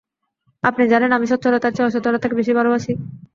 আপনি 0.63 0.83
জানেন, 0.87 1.11
আমি 1.13 1.25
সচ্ছলতার 1.31 1.73
চেয়ে 1.73 1.87
অসচ্ছলতাকে 1.87 2.35
বেশী 2.39 2.53
ভালবাসি। 2.57 2.93